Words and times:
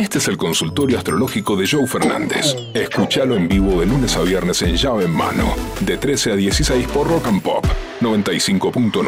Este 0.00 0.16
es 0.16 0.28
el 0.28 0.38
consultorio 0.38 0.96
astrológico 0.96 1.56
de 1.56 1.68
Joe 1.70 1.86
Fernández. 1.86 2.56
Escúchalo 2.72 3.36
en 3.36 3.46
vivo 3.46 3.78
de 3.80 3.84
lunes 3.84 4.16
a 4.16 4.22
viernes 4.22 4.62
en 4.62 4.74
llave 4.74 5.04
en 5.04 5.10
mano, 5.10 5.54
de 5.80 5.98
13 5.98 6.32
a 6.32 6.36
16 6.36 6.88
por 6.88 7.06
Rock 7.06 7.26
and 7.26 7.42
Pop 7.42 7.66
95.9. 8.00 9.04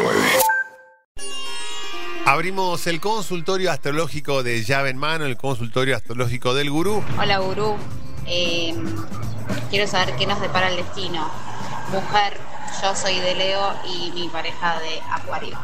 Abrimos 2.25 2.85
el 2.85 3.01
consultorio 3.01 3.71
astrológico 3.71 4.43
de 4.43 4.63
llave 4.63 4.91
en 4.91 4.99
mano, 4.99 5.25
el 5.25 5.35
consultorio 5.35 5.95
astrológico 5.95 6.53
del 6.53 6.69
gurú. 6.69 7.03
Hola, 7.19 7.39
gurú. 7.39 7.75
Eh, 8.27 8.75
quiero 9.71 9.87
saber 9.87 10.13
qué 10.15 10.27
nos 10.27 10.39
depara 10.41 10.69
el 10.69 10.75
destino. 10.75 11.27
Mujer, 11.91 12.37
yo 12.83 12.95
soy 12.95 13.19
de 13.19 13.33
Leo 13.33 13.73
y 13.91 14.11
mi 14.11 14.29
pareja 14.29 14.79
de 14.79 15.01
Acuario. 15.11 15.57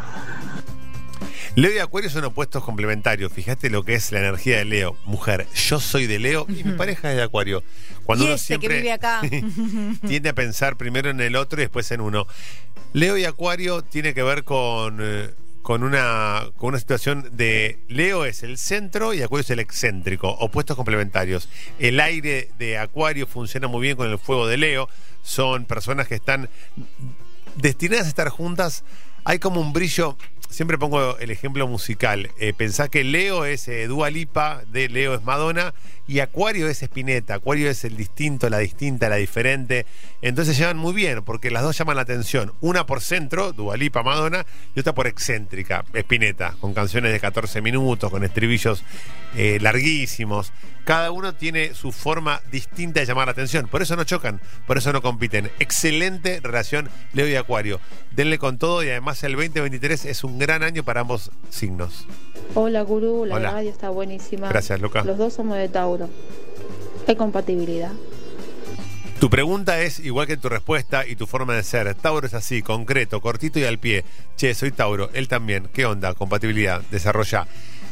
Leo 1.60 1.74
y 1.76 1.80
Acuario 1.80 2.10
son 2.10 2.24
opuestos 2.24 2.64
complementarios. 2.64 3.34
Fíjate 3.34 3.70
lo 3.70 3.84
que 3.84 3.94
es 3.96 4.14
la 4.14 4.20
energía 4.20 4.60
de 4.60 4.64
Leo. 4.64 4.96
Mujer, 5.04 5.46
yo 5.54 5.82
soy 5.82 6.08
de 6.08 6.18
Leo 6.18 6.46
y 6.48 6.64
mi 6.64 6.72
pareja 6.78 7.12
es 7.12 7.18
de 7.18 7.24
Acuario. 7.24 7.64
Cuando 8.06 8.24
Y 8.24 8.28
uno 8.28 8.36
este 8.36 8.48
siempre 8.48 8.70
que 8.70 8.76
vive 8.76 8.94
acá. 8.94 9.20
tiende 10.08 10.30
a 10.30 10.34
pensar 10.34 10.78
primero 10.78 11.10
en 11.10 11.20
el 11.20 11.36
otro 11.36 11.60
y 11.60 11.64
después 11.64 11.92
en 11.92 12.00
uno. 12.00 12.28
Leo 12.94 13.18
y 13.18 13.26
Acuario 13.26 13.82
tiene 13.82 14.14
que 14.14 14.24
ver 14.24 14.46
con, 14.46 15.00
eh, 15.02 15.32
con, 15.62 15.84
una, 15.84 16.46
con 16.56 16.70
una 16.70 16.80
situación 16.80 17.30
de 17.34 17.78
Leo 17.90 18.24
es 18.24 18.44
el 18.44 18.58
centro 18.58 19.14
y 19.14 19.22
Acuario 19.22 19.42
es 19.42 19.50
el 19.50 19.60
excéntrico, 19.60 20.30
opuestos 20.30 20.78
complementarios. 20.78 21.50
El 21.78 22.00
aire 22.00 22.52
de 22.58 22.78
Acuario 22.78 23.28
funciona 23.28 23.68
muy 23.68 23.82
bien 23.82 23.98
con 23.98 24.10
el 24.10 24.18
fuego 24.18 24.48
de 24.48 24.56
Leo. 24.56 24.88
Son 25.24 25.66
personas 25.66 26.08
que 26.08 26.16
están 26.16 26.50
destinadas 27.58 28.06
a 28.06 28.10
estar 28.10 28.30
juntas. 28.30 28.86
Hay 29.26 29.40
como 29.40 29.60
un 29.60 29.74
brillo. 29.74 30.16
Siempre 30.50 30.80
pongo 30.80 31.18
el 31.20 31.30
ejemplo 31.30 31.68
musical. 31.68 32.32
Eh, 32.40 32.54
que 32.92 33.04
Leo 33.04 33.46
es 33.46 33.68
eh, 33.68 33.86
Dua 33.86 34.10
Lipa, 34.10 34.64
de 34.72 34.90
Leo 34.90 35.14
es 35.14 35.24
Madonna, 35.24 35.76
y 36.08 36.22
Acuario 36.22 36.68
es 36.68 36.82
Spinetta. 36.82 37.36
Acuario 37.36 37.70
es 37.70 37.86
el 37.86 37.96
distinto, 37.96 38.50
la 38.50 38.58
distinta, 38.58 39.10
la 39.10 39.18
diferente. 39.18 39.86
Entonces 40.24 40.58
llevan 40.58 40.76
muy 40.76 40.94
bien, 40.94 41.24
porque 41.24 41.52
las 41.52 41.62
dos 41.62 41.78
llaman 41.78 41.98
la 41.98 42.02
atención. 42.02 42.52
Una 42.62 42.88
por 42.88 43.02
centro, 43.02 43.54
Dua 43.54 43.78
Lipa, 43.78 44.02
Madonna, 44.02 44.44
y 44.76 44.80
otra 44.80 44.96
por 44.96 45.06
excéntrica, 45.06 45.86
Spinetta, 45.94 46.56
con 46.60 46.74
canciones 46.74 47.12
de 47.12 47.20
14 47.20 47.62
minutos, 47.62 48.10
con 48.10 48.24
estribillos 48.24 48.84
eh, 49.36 49.60
larguísimos. 49.62 50.52
Cada 50.84 51.12
uno 51.12 51.36
tiene 51.36 51.76
su 51.76 51.92
forma 51.92 52.42
distinta 52.52 53.00
de 53.00 53.06
llamar 53.06 53.28
la 53.28 53.34
atención. 53.34 53.68
Por 53.68 53.84
eso 53.84 53.96
no 53.96 54.04
chocan, 54.04 54.42
por 54.66 54.80
eso 54.80 54.92
no 54.92 55.04
compiten. 55.04 55.52
Excelente 55.60 56.40
relación 56.42 56.90
Leo 57.14 57.28
y 57.28 57.36
Acuario. 57.36 57.80
Denle 58.10 58.40
con 58.40 58.58
todo 58.58 58.84
y 58.84 58.90
además 58.90 59.24
el 59.24 59.34
2023 59.34 60.06
es 60.06 60.24
un 60.24 60.39
gran 60.40 60.64
año 60.64 60.84
para 60.84 61.02
ambos 61.02 61.30
signos. 61.52 62.08
Hola 62.56 62.82
Gurú, 62.82 63.26
la 63.26 63.36
Hola. 63.36 63.52
radio 63.52 63.70
está 63.70 63.90
buenísima. 63.90 64.50
Gracias, 64.50 64.82
Luca. 64.82 65.04
Los 65.04 65.18
dos 65.20 65.34
somos 65.34 65.58
de 65.58 65.70
Tauro. 65.70 66.10
Hay 67.08 67.16
compatibilidad. 67.16 67.92
Tu 69.20 69.30
pregunta 69.30 69.82
es 69.82 70.00
igual 70.00 70.28
que 70.28 70.38
tu 70.38 70.48
respuesta 70.48 71.06
y 71.06 71.18
tu 71.18 71.28
forma 71.28 71.54
de 71.54 71.64
ser. 71.64 71.94
Tauro 71.94 72.26
es 72.26 72.34
así, 72.34 72.62
concreto, 72.62 73.20
cortito 73.20 73.60
y 73.60 73.66
al 73.66 73.78
pie. 73.78 74.06
Che, 74.38 74.54
soy 74.54 74.72
Tauro, 74.72 75.10
él 75.14 75.28
también. 75.28 75.68
¿Qué 75.74 75.86
onda? 75.86 76.14
Compatibilidad, 76.14 76.82
desarrolla. 76.90 77.46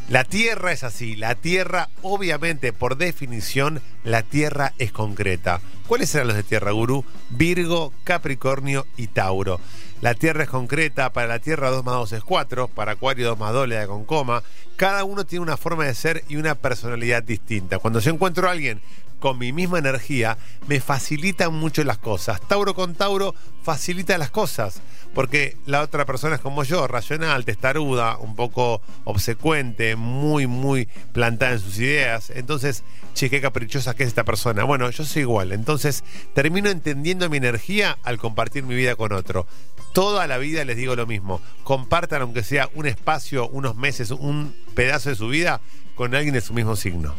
La 0.09 0.23
Tierra 0.23 0.71
es 0.71 0.85
así. 0.85 1.17
La 1.17 1.35
Tierra, 1.35 1.89
obviamente, 2.01 2.71
por 2.71 2.95
definición, 2.97 3.81
la 4.05 4.23
Tierra 4.23 4.71
es 4.77 4.93
concreta. 4.93 5.59
¿Cuáles 5.85 6.09
serán 6.09 6.27
los 6.27 6.37
de 6.37 6.43
Tierra, 6.43 6.71
Gurú? 6.71 7.03
Virgo, 7.29 7.91
Capricornio 8.05 8.87
y 8.95 9.07
Tauro. 9.07 9.59
La 9.99 10.13
Tierra 10.13 10.43
es 10.43 10.49
concreta, 10.49 11.11
para 11.11 11.25
la 11.25 11.39
Tierra 11.39 11.71
2 11.71 11.83
más 11.83 11.95
2 11.95 12.11
es 12.13 12.23
4, 12.23 12.67
para 12.67 12.91
Acuario 12.91 13.29
2 13.29 13.39
más 13.39 13.51
2 13.51 13.67
le 13.67 13.75
da 13.75 13.87
con 13.87 14.05
coma. 14.05 14.43
Cada 14.75 15.03
uno 15.03 15.25
tiene 15.25 15.41
una 15.41 15.57
forma 15.57 15.85
de 15.85 15.95
ser 15.95 16.23
y 16.29 16.35
una 16.35 16.53
personalidad 16.53 17.23
distinta. 17.23 17.79
Cuando 17.79 17.99
yo 17.99 18.11
encuentro 18.11 18.47
a 18.47 18.51
alguien 18.51 18.79
con 19.19 19.37
mi 19.37 19.51
misma 19.51 19.79
energía, 19.79 20.37
me 20.67 20.79
facilitan 20.79 21.53
mucho 21.53 21.83
las 21.83 21.97
cosas. 21.97 22.41
Tauro 22.47 22.73
con 22.73 22.95
Tauro 22.95 23.33
facilita 23.63 24.17
las 24.17 24.29
cosas, 24.29 24.81
porque 25.14 25.58
la 25.65 25.81
otra 25.81 26.05
persona 26.05 26.36
es 26.36 26.42
como 26.42 26.64
yo, 26.64 26.87
racional, 26.87 27.45
testaruda, 27.45 28.17
un 28.17 28.36
poco 28.36 28.81
obsecuente, 29.03 29.95
muy, 29.95 30.47
muy 30.47 30.87
plantada 31.11 31.53
en 31.53 31.59
sus 31.59 31.77
ideas. 31.80 32.30
Entonces, 32.30 32.83
che, 33.14 33.30
qué 33.30 33.42
caprichosa 33.42 33.95
que 33.95 34.03
es 34.03 34.09
esta 34.09 34.23
persona. 34.23 34.64
Bueno, 34.64 34.89
yo 34.89 35.03
soy 35.03 35.23
igual. 35.23 35.52
Entonces, 35.52 36.03
termino 36.33 36.69
entendiendo 36.69 37.30
mi 37.30 37.37
energía 37.37 37.97
al 38.03 38.17
compartir 38.17 38.63
mi 38.63 38.75
vida 38.75 38.95
con 38.95 39.11
otro. 39.11 39.47
Toda 39.93 40.27
la 40.27 40.37
vida 40.37 40.63
les 40.63 40.77
digo 40.77 40.95
lo 40.95 41.08
mismo. 41.08 41.42
Compartan, 41.63 42.21
aunque 42.21 42.43
sea 42.43 42.69
un 42.75 42.86
espacio, 42.86 43.49
unos 43.49 43.75
meses, 43.75 44.11
un 44.11 44.55
pedazo 44.75 45.09
de 45.09 45.15
su 45.15 45.27
vida 45.27 45.59
con 45.95 46.13
alguien 46.13 46.36
de 46.36 46.42
su 46.42 46.53
mismo 46.53 46.75
signo. 46.75 47.15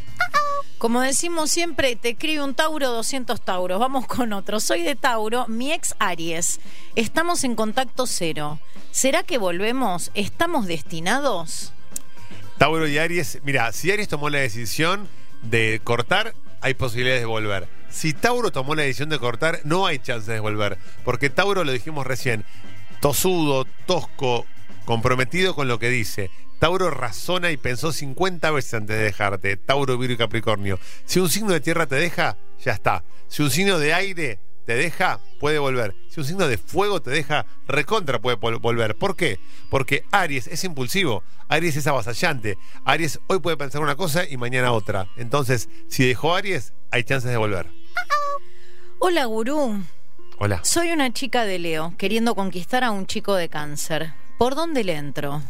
Como 0.78 1.00
decimos 1.00 1.50
siempre, 1.50 1.96
te 1.96 2.10
escribe 2.10 2.44
un 2.44 2.54
Tauro, 2.54 2.90
200 2.90 3.40
Tauros. 3.40 3.80
Vamos 3.80 4.06
con 4.06 4.32
otro. 4.32 4.60
Soy 4.60 4.82
de 4.82 4.94
Tauro, 4.94 5.48
mi 5.48 5.72
ex 5.72 5.96
Aries. 5.98 6.60
Estamos 6.94 7.42
en 7.42 7.56
contacto 7.56 8.06
cero. 8.06 8.60
¿Será 8.92 9.24
que 9.24 9.38
volvemos? 9.38 10.12
¿Estamos 10.14 10.68
destinados? 10.68 11.72
Tauro 12.58 12.86
y 12.86 12.96
Aries, 12.96 13.40
mira, 13.42 13.72
si 13.72 13.90
Aries 13.90 14.06
tomó 14.06 14.30
la 14.30 14.38
decisión 14.38 15.08
de 15.42 15.80
cortar, 15.82 16.34
hay 16.60 16.74
posibilidades 16.74 17.22
de 17.22 17.26
volver. 17.26 17.68
Si 17.90 18.12
Tauro 18.12 18.52
tomó 18.52 18.76
la 18.76 18.82
decisión 18.82 19.08
de 19.08 19.18
cortar, 19.18 19.60
no 19.64 19.84
hay 19.84 19.98
chances 19.98 20.28
de 20.28 20.40
volver. 20.40 20.78
Porque 21.04 21.28
Tauro, 21.28 21.64
lo 21.64 21.72
dijimos 21.72 22.06
recién, 22.06 22.44
tosudo, 23.00 23.64
tosco, 23.86 24.46
comprometido 24.84 25.56
con 25.56 25.66
lo 25.66 25.80
que 25.80 25.88
dice. 25.88 26.30
Tauro 26.58 26.90
razona 26.90 27.50
y 27.50 27.56
pensó 27.56 27.92
50 27.92 28.50
veces 28.50 28.74
antes 28.74 28.96
de 28.96 29.02
dejarte. 29.04 29.56
Tauro, 29.56 29.96
Virgo 29.98 30.14
y 30.14 30.16
Capricornio. 30.16 30.78
Si 31.04 31.20
un 31.20 31.28
signo 31.30 31.52
de 31.52 31.60
tierra 31.60 31.86
te 31.86 31.94
deja, 31.96 32.36
ya 32.64 32.72
está. 32.72 33.04
Si 33.28 33.42
un 33.42 33.50
signo 33.50 33.78
de 33.78 33.94
aire 33.94 34.40
te 34.66 34.74
deja, 34.74 35.20
puede 35.38 35.58
volver. 35.58 35.94
Si 36.10 36.20
un 36.20 36.26
signo 36.26 36.48
de 36.48 36.58
fuego 36.58 37.00
te 37.00 37.10
deja, 37.10 37.46
recontra 37.68 38.18
puede 38.18 38.36
vol- 38.38 38.60
volver. 38.60 38.96
¿Por 38.96 39.16
qué? 39.16 39.38
Porque 39.70 40.04
Aries 40.10 40.46
es 40.48 40.64
impulsivo. 40.64 41.22
Aries 41.48 41.76
es 41.76 41.86
avasallante. 41.86 42.58
Aries 42.84 43.20
hoy 43.28 43.38
puede 43.38 43.56
pensar 43.56 43.80
una 43.80 43.96
cosa 43.96 44.28
y 44.28 44.36
mañana 44.36 44.72
otra. 44.72 45.06
Entonces, 45.16 45.68
si 45.88 46.06
dejó 46.06 46.34
Aries, 46.34 46.72
hay 46.90 47.04
chances 47.04 47.30
de 47.30 47.36
volver. 47.36 47.66
Hola, 48.98 49.24
gurú. 49.26 49.80
Hola. 50.38 50.60
Soy 50.64 50.90
una 50.90 51.12
chica 51.12 51.44
de 51.44 51.58
Leo, 51.58 51.94
queriendo 51.96 52.34
conquistar 52.34 52.84
a 52.84 52.90
un 52.90 53.06
chico 53.06 53.34
de 53.36 53.48
cáncer. 53.48 54.12
¿Por 54.38 54.54
dónde 54.54 54.84
le 54.84 54.94
entro? 54.94 55.42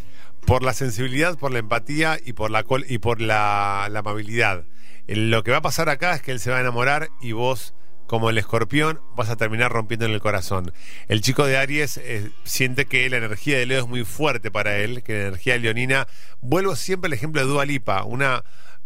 Por 0.49 0.63
la 0.63 0.73
sensibilidad, 0.73 1.37
por 1.37 1.53
la 1.53 1.59
empatía 1.59 2.19
y 2.25 2.33
por 2.33 2.51
la 2.51 2.65
y 2.89 2.99
por 2.99 3.21
la, 3.21 3.85
amabilidad. 3.85 4.65
Lo 5.07 5.45
que 5.45 5.51
va 5.51 5.59
a 5.59 5.63
pasar 5.63 5.91
acá 5.91 6.15
es 6.15 6.23
que 6.23 6.33
él 6.33 6.41
se 6.41 6.51
va 6.51 6.57
a 6.57 6.61
enamorar 6.61 7.11
y 7.21 7.33
vos, 7.33 7.75
como 8.07 8.31
el 8.31 8.39
escorpión, 8.39 8.99
vas 9.15 9.29
a 9.29 9.37
terminar 9.37 9.71
rompiendo 9.71 10.07
en 10.07 10.13
el 10.13 10.21
corazón. 10.21 10.73
El 11.07 11.21
chico 11.21 11.45
de 11.45 11.59
Aries 11.59 11.99
eh, 11.99 12.31
siente 12.45 12.87
que 12.87 13.11
la 13.11 13.19
energía 13.19 13.59
de 13.59 13.67
Leo 13.67 13.81
es 13.81 13.89
muy 13.89 14.05
fuerte 14.07 14.51
para 14.51 14.79
él, 14.79 15.03
que 15.03 15.13
la 15.13 15.29
energía 15.29 15.59
leonina. 15.59 16.09
Vuelvo 16.41 16.77
siempre 16.77 17.09
al 17.09 17.13
ejemplo 17.13 17.43
de 17.43 17.47
Dua 17.47 17.67
Lipa, 17.67 18.05
una, 18.05 18.43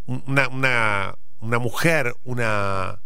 una, 0.06 1.15
una 1.39 1.59
mujer, 1.61 2.12
una 2.25 2.99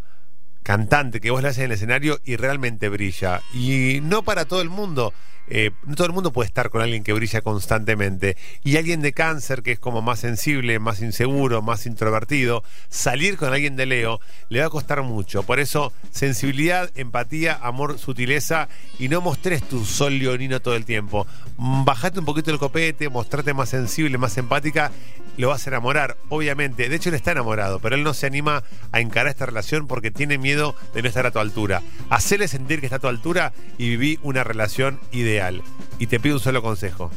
cantante 0.67 1.21
que 1.21 1.31
vos 1.31 1.45
la 1.45 1.51
haces 1.51 1.61
en 1.61 1.67
el 1.67 1.73
escenario 1.77 2.19
y 2.25 2.35
realmente 2.35 2.89
brilla. 2.89 3.41
Y 3.55 4.01
no 4.03 4.23
para 4.23 4.47
todo 4.47 4.61
el 4.63 4.69
mundo. 4.69 5.15
eh, 5.49 5.71
no 5.85 5.95
todo 5.95 6.09
el 6.09 6.13
mundo 6.13 6.33
puede 6.33 6.49
estar 6.49 6.71
con 6.71 6.83
alguien 6.83 7.05
que 7.05 7.13
brilla 7.13 7.41
constantemente. 7.41 8.37
Y 8.65 8.77
alguien 8.77 9.01
de 9.01 9.13
cáncer, 9.13 9.63
que 9.63 9.71
es 9.71 9.79
como 9.79 10.03
más 10.03 10.19
sensible, 10.19 10.81
más 10.81 11.01
inseguro, 11.03 11.63
más 11.63 11.87
introvertido, 11.87 12.65
salir 12.89 13.37
con 13.37 13.53
alguien 13.53 13.77
de 13.77 13.87
Leo 13.87 14.19
le 14.49 14.59
va 14.59 14.67
a 14.67 14.71
costar 14.71 15.03
mucho. 15.03 15.45
Por 15.45 15.61
eso, 15.61 15.93
sensibilidad, 16.11 16.91
empatía, 16.97 17.57
amor, 17.63 18.01
sutileza 18.01 18.69
y 18.99 19.09
no 19.09 19.21
mostres 19.21 19.63
tu 19.63 19.85
sol 19.85 20.19
leonino 20.19 20.59
todo 20.59 20.75
el 20.75 20.85
tiempo. 20.85 21.29
Bajate 21.57 22.19
un 22.19 22.25
poquito 22.25 22.51
el 22.51 22.59
copete, 22.59 23.09
mostrate 23.09 23.55
más 23.55 23.69
sensible, 23.69 24.19
más 24.19 24.37
empática, 24.37 24.91
lo 25.37 25.49
vas 25.49 25.67
a 25.67 25.71
enamorar, 25.71 26.17
obviamente. 26.29 26.89
De 26.89 26.97
hecho, 26.97 27.09
él 27.09 27.15
está 27.15 27.33
enamorado, 27.33 27.79
pero 27.79 27.97
él 27.97 28.03
no 28.03 28.15
se 28.15 28.27
anima 28.27 28.63
a 28.93 29.01
encarar 29.01 29.29
esta 29.29 29.47
relación 29.47 29.87
porque 29.87 30.11
tiene 30.11 30.39
miedo 30.39 30.75
de 30.95 31.03
no 31.03 31.09
estar 31.09 31.27
a 31.27 31.31
tu 31.31 31.39
altura. 31.39 31.83
Hacele 32.11 32.49
sentir 32.49 32.81
que 32.81 32.87
está 32.87 32.97
a 32.97 33.01
tu 33.01 33.09
altura 33.09 33.53
y 33.79 33.91
viví 33.91 34.19
una 34.23 34.45
relación 34.45 35.01
ideal. 35.13 35.63
Y 35.99 36.07
te 36.07 36.21
pido 36.21 36.37
un 36.37 36.41
solo 36.41 36.63
consejo. 36.63 37.11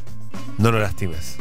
No 0.58 0.72
lo 0.72 0.78
lastimes. 0.78 1.36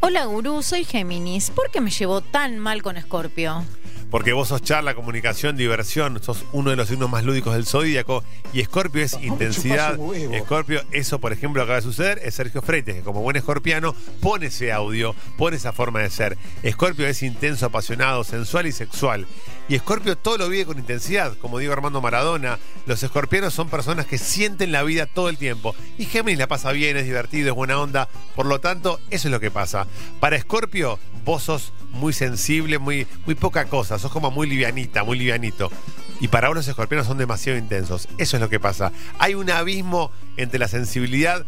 Hola, 0.00 0.24
gurú. 0.24 0.62
Soy 0.62 0.84
Géminis. 0.84 1.50
¿Por 1.50 1.70
qué 1.70 1.80
me 1.80 1.90
llevó 1.90 2.20
tan 2.20 2.58
mal 2.58 2.82
con 2.82 2.96
Escorpio? 2.96 3.64
Porque 4.10 4.32
vos 4.32 4.48
sos 4.48 4.62
charla, 4.62 4.94
comunicación, 4.94 5.56
diversión, 5.56 6.20
sos 6.22 6.44
uno 6.52 6.70
de 6.70 6.76
los 6.76 6.88
signos 6.88 7.08
más 7.08 7.24
lúdicos 7.24 7.54
del 7.54 7.66
zodíaco. 7.66 8.24
Y 8.52 8.60
Escorpio 8.60 9.02
es 9.02 9.14
intensidad. 9.22 9.98
Escorpio, 10.32 10.82
eso 10.90 11.18
por 11.20 11.32
ejemplo 11.32 11.62
acaba 11.62 11.76
de 11.76 11.82
suceder, 11.82 12.20
es 12.24 12.34
Sergio 12.34 12.62
Freites, 12.62 12.96
que 12.96 13.02
como 13.02 13.22
buen 13.22 13.36
escorpiano 13.36 13.94
pone 14.20 14.46
ese 14.46 14.72
audio, 14.72 15.14
pone 15.36 15.56
esa 15.56 15.72
forma 15.72 16.00
de 16.00 16.10
ser. 16.10 16.36
Escorpio 16.62 17.06
es 17.06 17.22
intenso, 17.22 17.66
apasionado, 17.66 18.24
sensual 18.24 18.66
y 18.66 18.72
sexual. 18.72 19.26
Y 19.70 19.76
Escorpio 19.76 20.18
todo 20.18 20.36
lo 20.36 20.48
vive 20.48 20.66
con 20.66 20.80
intensidad, 20.80 21.38
como 21.38 21.60
digo 21.60 21.72
Armando 21.72 22.00
Maradona. 22.00 22.58
Los 22.86 23.04
escorpianos 23.04 23.54
son 23.54 23.68
personas 23.68 24.04
que 24.04 24.18
sienten 24.18 24.72
la 24.72 24.82
vida 24.82 25.06
todo 25.06 25.28
el 25.28 25.38
tiempo. 25.38 25.76
Y 25.96 26.06
Géminis 26.06 26.40
la 26.40 26.48
pasa 26.48 26.72
bien, 26.72 26.96
es 26.96 27.04
divertido, 27.04 27.50
es 27.50 27.54
buena 27.54 27.78
onda. 27.78 28.08
Por 28.34 28.46
lo 28.46 28.58
tanto, 28.58 28.98
eso 29.10 29.28
es 29.28 29.32
lo 29.32 29.38
que 29.38 29.52
pasa. 29.52 29.86
Para 30.18 30.34
Escorpio, 30.34 30.98
vos 31.24 31.44
sos 31.44 31.72
muy 31.90 32.12
sensible, 32.12 32.80
muy, 32.80 33.06
muy 33.26 33.36
poca 33.36 33.66
cosa. 33.66 33.96
Sos 34.00 34.10
como 34.10 34.32
muy 34.32 34.48
livianita, 34.48 35.04
muy 35.04 35.16
livianito. 35.16 35.70
Y 36.18 36.26
para 36.26 36.50
unos 36.50 36.66
escorpianos 36.66 37.06
son 37.06 37.18
demasiado 37.18 37.56
intensos. 37.56 38.08
Eso 38.18 38.38
es 38.38 38.40
lo 38.40 38.48
que 38.48 38.58
pasa. 38.58 38.90
Hay 39.20 39.36
un 39.36 39.50
abismo 39.50 40.10
entre 40.36 40.58
la 40.58 40.66
sensibilidad 40.66 41.46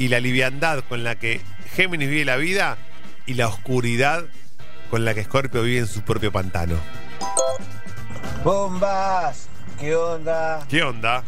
y 0.00 0.08
la 0.08 0.18
liviandad 0.18 0.82
con 0.88 1.04
la 1.04 1.16
que 1.16 1.40
Géminis 1.76 2.10
vive 2.10 2.24
la 2.24 2.38
vida 2.38 2.76
y 3.24 3.34
la 3.34 3.46
oscuridad 3.46 4.24
con 4.90 5.04
la 5.04 5.14
que 5.14 5.20
Escorpio 5.20 5.62
vive 5.62 5.78
en 5.78 5.86
su 5.86 6.02
propio 6.02 6.32
pantano. 6.32 6.74
Bombas, 8.46 9.48
¿qué 9.76 9.96
onda? 9.96 10.64
¿Qué 10.68 10.80
onda? 10.80 11.24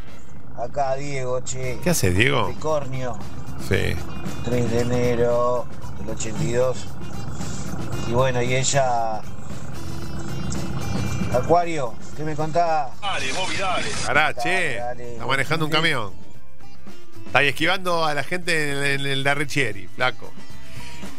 Acá 0.57 0.95
Diego, 0.95 1.41
che. 1.41 1.81
¿Qué 1.83 1.91
haces, 1.91 2.17
Diego? 2.17 2.43
Capricornio, 2.47 3.19
Sí. 3.69 3.97
3 4.45 4.71
de 4.71 4.81
enero 4.83 5.67
del 5.99 6.11
82. 6.11 6.87
Y 8.07 8.13
bueno, 8.13 8.41
y 8.41 8.55
ella. 8.55 9.21
Acuario, 11.35 11.93
¿qué 12.17 12.23
me 12.23 12.37
contás? 12.37 12.93
Pará, 14.07 14.33
Dale, 14.33 14.41
che. 14.41 14.77
dale. 14.77 15.13
Está 15.15 15.27
manejando 15.27 15.65
un 15.65 15.73
camión. 15.73 16.13
Está 17.27 17.41
ahí 17.41 17.49
esquivando 17.49 18.05
a 18.05 18.15
la 18.15 18.23
gente 18.23 18.71
en 18.71 18.79
el, 18.79 19.07
en 19.07 19.13
el 19.13 19.25
Darrichieri, 19.25 19.89
flaco. 19.89 20.31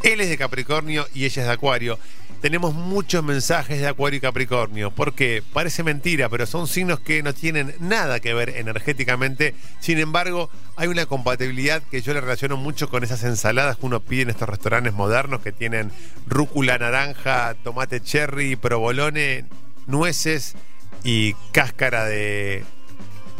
Él 0.04 0.22
es 0.22 0.30
de 0.30 0.38
Capricornio 0.38 1.06
y 1.14 1.26
ella 1.26 1.42
es 1.42 1.48
de 1.50 1.54
Acuario. 1.54 2.00
Tenemos 2.42 2.74
muchos 2.74 3.22
mensajes 3.22 3.82
de 3.82 3.88
Acuario 3.88 4.18
y 4.18 4.22
Capricornio, 4.22 4.92
porque 4.92 5.44
parece 5.52 5.84
mentira, 5.84 6.30
pero 6.30 6.46
son 6.46 6.68
signos 6.68 7.02
que 7.02 7.22
no 7.22 7.34
tienen 7.34 7.76
nada 7.80 8.22
que 8.22 8.34
ver 8.34 8.50
energéticamente. 8.50 9.56
Sin 9.82 9.98
embargo, 10.00 10.50
hay 10.78 10.88
una 10.88 11.06
compatibilidad 11.06 11.84
que 11.84 12.02
yo 12.02 12.14
le 12.14 12.22
relaciono 12.22 12.56
mucho 12.56 12.90
con 12.90 13.04
esas 13.04 13.24
ensaladas 13.26 13.76
que 13.76 13.86
uno 13.86 14.00
pide 14.00 14.22
en 14.22 14.30
estos 14.30 14.48
restaurantes 14.48 14.94
modernos 14.94 15.42
que 15.42 15.52
tienen 15.52 15.92
rúcula, 16.28 16.78
naranja, 16.78 17.56
tomate 17.62 18.00
cherry, 18.00 18.56
provolone, 18.56 19.44
nueces 19.86 20.56
y 21.04 21.34
cáscara 21.52 22.06
de 22.06 22.64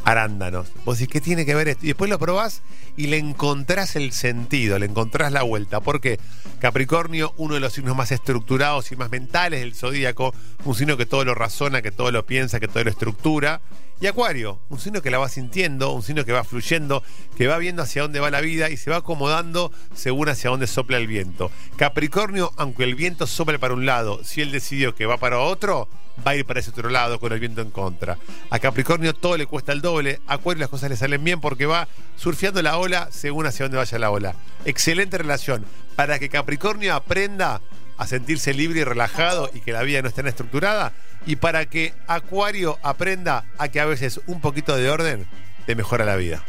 arándanos. 0.04 0.72
Vos 0.84 0.98
decís, 0.98 1.14
¿qué 1.14 1.22
tiene 1.22 1.46
que 1.46 1.56
ver 1.56 1.70
esto? 1.70 1.86
Y 1.86 1.90
después 1.90 2.10
lo 2.10 2.20
probás 2.20 2.62
y 3.00 3.08
le 3.08 3.18
encontrás 3.18 3.96
el 3.96 4.12
sentido, 4.12 4.78
le 4.78 4.86
encontrás 4.86 5.32
la 5.32 5.44
vuelta. 5.44 5.80
Porque 5.80 6.20
Capricornio, 6.60 7.34
uno 7.38 7.54
de 7.54 7.62
los 7.62 7.72
signos 7.72 7.96
más 7.96 8.12
estructurados 8.12 8.92
y 8.92 8.98
más 8.98 9.10
mentales 9.10 9.62
del 9.62 9.74
zodíaco, 9.74 10.34
un 10.66 10.76
signo 10.76 10.98
que 10.98 11.06
todo 11.06 11.24
lo 11.24 11.34
razona, 11.34 11.82
que 11.82 11.92
todo 11.92 12.12
lo 12.12 12.26
piensa, 12.26 12.60
que 12.60 12.68
todo 12.68 12.84
lo 12.84 12.90
estructura. 12.90 13.62
Y 14.02 14.08
Acuario, 14.08 14.60
un 14.68 14.82
signo 14.82 15.02
que 15.02 15.12
la 15.12 15.18
va 15.18 15.30
sintiendo, 15.30 15.94
un 15.94 16.04
signo 16.04 16.26
que 16.26 16.34
va 16.34 16.44
fluyendo, 16.44 17.02
que 17.38 17.48
va 17.48 17.58
viendo 17.58 17.84
hacia 17.84 18.02
dónde 18.02 18.20
va 18.20 18.32
la 18.32 18.42
vida 18.42 18.70
y 18.70 18.76
se 18.76 18.90
va 18.90 18.98
acomodando 18.98 19.72
según 19.96 20.28
hacia 20.28 20.50
dónde 20.50 20.68
sopla 20.68 20.98
el 20.98 21.08
viento. 21.08 21.52
Capricornio, 21.78 22.52
aunque 22.58 22.84
el 22.84 22.96
viento 22.96 23.28
sople 23.28 23.60
para 23.60 23.74
un 23.74 23.86
lado, 23.86 24.26
si 24.26 24.42
él 24.42 24.52
decidió 24.52 24.94
que 24.94 25.06
va 25.06 25.18
para 25.18 25.40
otro, 25.40 25.88
va 26.26 26.32
a 26.32 26.36
ir 26.36 26.46
para 26.46 26.60
ese 26.60 26.72
otro 26.72 26.90
lado 26.90 27.20
con 27.20 27.32
el 27.34 27.40
viento 27.40 27.62
en 27.62 27.72
contra. 27.72 28.18
A 28.50 28.60
Capricornio 28.60 29.14
todo 29.14 29.38
le 29.38 29.46
cuesta 29.46 29.72
el 29.72 29.82
doble, 29.82 30.20
Acuario 30.28 30.62
las 30.62 30.70
cosas 30.70 30.90
le 30.90 30.98
salen 30.98 31.24
bien 31.24 31.42
porque 31.42 31.66
va 31.66 31.88
surfeando 32.18 32.62
la 32.62 32.78
ola 32.78 32.89
según 33.12 33.46
hacia 33.46 33.66
dónde 33.66 33.78
vaya 33.78 34.00
la 34.00 34.12
ola. 34.12 34.36
Excelente 34.66 35.18
relación. 35.18 35.66
Para 35.96 36.20
que 36.20 36.30
Capricornio 36.30 36.96
aprenda 36.96 37.62
a 37.98 38.08
sentirse 38.08 38.54
libre 38.54 38.80
y 38.80 38.84
relajado 38.84 39.50
y 39.54 39.60
que 39.60 39.74
la 39.74 39.84
vida 39.84 40.02
no 40.02 40.08
esté 40.08 40.22
tan 40.22 40.30
estructurada, 40.30 40.94
y 41.26 41.36
para 41.36 41.66
que 41.66 41.94
Acuario 42.08 42.80
aprenda 42.82 43.46
a 43.58 43.68
que 43.68 43.80
a 43.82 43.86
veces 43.86 44.22
un 44.26 44.40
poquito 44.40 44.78
de 44.78 44.90
orden 44.90 45.28
te 45.66 45.76
mejora 45.76 46.06
la 46.06 46.16
vida. 46.16 46.44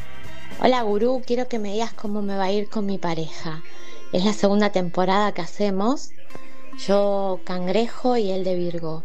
Hola 0.60 0.82
gurú, 0.82 1.22
quiero 1.26 1.48
que 1.48 1.58
me 1.58 1.72
digas 1.72 1.92
cómo 1.92 2.22
me 2.22 2.36
va 2.36 2.44
a 2.44 2.52
ir 2.52 2.68
con 2.68 2.86
mi 2.86 2.98
pareja. 2.98 3.62
Es 4.12 4.24
la 4.24 4.32
segunda 4.32 4.70
temporada 4.70 5.32
que 5.32 5.42
hacemos. 5.42 6.10
Yo 6.86 7.40
cangrejo 7.44 8.16
y 8.16 8.30
él 8.30 8.44
de 8.44 8.54
Virgo. 8.54 9.04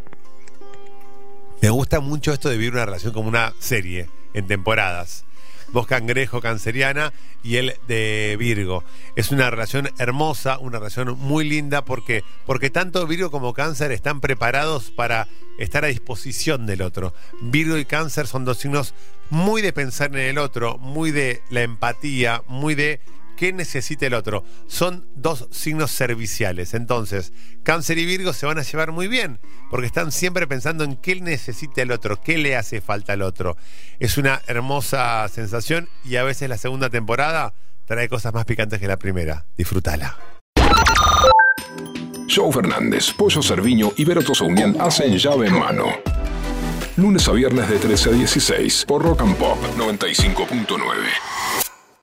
Me 1.62 1.70
gusta 1.70 2.00
mucho 2.00 2.32
esto 2.32 2.50
de 2.50 2.58
vivir 2.58 2.74
una 2.74 2.86
relación 2.86 3.14
como 3.14 3.28
una 3.28 3.54
serie, 3.60 4.10
en 4.34 4.48
temporadas. 4.48 5.26
Vos 5.72 5.88
cangrejo, 5.88 6.42
canceriana 6.42 7.14
y 7.44 7.58
él 7.58 7.76
de 7.88 8.36
Virgo. 8.40 8.84
Es 9.16 9.32
una 9.32 9.50
relación 9.50 9.90
hermosa, 9.98 10.58
una 10.60 10.80
relación 10.80 11.18
muy 11.18 11.48
linda 11.48 11.84
porque, 11.84 12.24
porque 12.46 12.70
tanto 12.70 13.06
Virgo 13.08 13.32
como 13.32 13.54
cáncer 13.54 13.92
están 13.92 14.22
preparados 14.22 14.92
para 14.92 15.28
estar 15.58 15.84
a 15.86 15.90
disposición 15.90 16.66
del 16.66 16.82
otro. 16.82 17.14
Virgo 17.42 17.78
y 17.78 17.86
cáncer 17.86 18.28
son 18.28 18.46
dos 18.46 18.58
signos 18.58 18.94
muy 19.30 19.62
de 19.62 19.74
pensar 19.74 20.12
en 20.16 20.22
el 20.22 20.38
otro, 20.38 20.78
muy 20.78 21.12
de 21.12 21.42
la 21.50 21.62
empatía, 21.62 22.44
muy 22.48 22.76
de 22.76 23.00
qué 23.36 23.54
necesita 23.54 24.08
el 24.08 24.14
otro. 24.14 24.44
Son 24.68 25.06
dos 25.16 25.48
signos 25.52 25.92
serviciales. 25.92 26.74
Entonces, 26.74 27.34
Cáncer 27.64 27.98
y 27.98 28.06
Virgo 28.06 28.34
se 28.34 28.46
van 28.46 28.58
a 28.58 28.64
llevar 28.64 28.92
muy 28.92 29.08
bien, 29.08 29.40
porque 29.70 29.88
están 29.88 30.12
siempre 30.12 30.48
pensando 30.48 30.84
en 30.84 30.96
qué 30.96 31.20
necesita 31.20 31.82
el 31.82 31.92
otro, 31.92 32.22
qué 32.22 32.38
le 32.38 32.56
hace 32.56 32.82
falta 32.82 33.14
al 33.14 33.22
otro. 33.22 33.58
Es 34.00 34.18
una 34.18 34.42
hermosa 34.48 35.28
sensación 35.30 35.90
y 36.04 36.16
a 36.16 36.24
veces 36.24 36.50
la 36.50 36.58
segunda 36.58 36.90
temporada 36.90 37.54
trae 37.86 38.10
cosas 38.10 38.34
más 38.34 38.46
picantes 38.46 38.80
que 38.80 38.88
la 38.88 38.98
primera. 38.98 39.46
Disfrútala. 39.58 40.18
Joe 42.28 42.52
Fernández, 42.52 43.14
Pollo 43.14 43.42
Cerviño 43.42 43.92
y 43.98 44.04
Vero 44.04 44.22
Tosaunian 44.22 44.76
hacen 44.80 45.18
llave 45.18 45.48
en 45.48 45.60
mano. 45.60 45.86
Lunes 46.98 47.28
a 47.28 47.34
viernes 47.34 47.70
de 47.70 47.78
13 47.78 48.10
a 48.10 48.14
16 48.14 48.86
por 48.88 49.04
Rock 49.04 49.22
and 49.22 49.36
Pop 49.36 49.58
95.9. 49.78 51.35